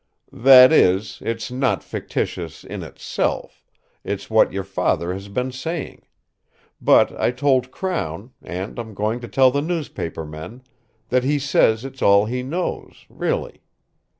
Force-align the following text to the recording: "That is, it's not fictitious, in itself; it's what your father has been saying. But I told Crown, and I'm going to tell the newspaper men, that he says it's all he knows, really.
"That 0.33 0.71
is, 0.73 1.19
it's 1.23 1.51
not 1.51 1.83
fictitious, 1.83 2.63
in 2.63 2.81
itself; 2.81 3.63
it's 4.03 4.31
what 4.31 4.51
your 4.51 4.63
father 4.63 5.13
has 5.13 5.27
been 5.27 5.51
saying. 5.51 6.01
But 6.81 7.11
I 7.19 7.29
told 7.29 7.69
Crown, 7.69 8.31
and 8.41 8.79
I'm 8.79 8.95
going 8.95 9.19
to 9.19 9.27
tell 9.27 9.51
the 9.51 9.61
newspaper 9.61 10.25
men, 10.25 10.63
that 11.09 11.23
he 11.23 11.37
says 11.37 11.85
it's 11.85 12.01
all 12.01 12.25
he 12.25 12.41
knows, 12.41 13.05
really. 13.09 13.61